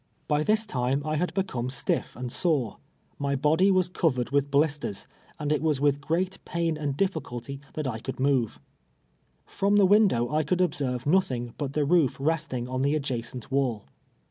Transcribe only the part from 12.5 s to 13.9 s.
on the adjacent wall.